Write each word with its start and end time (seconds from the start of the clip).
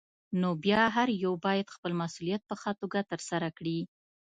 بيا 0.63 0.81
نو 0.85 0.93
هر 0.95 1.07
يو 1.23 1.31
بايد 1.45 1.67
خپل 1.75 1.91
مسؤليت 2.01 2.41
په 2.49 2.55
ښه 2.61 2.71
توګه 2.81 2.99
ترسره 3.11 3.49
کړي. 3.57 3.79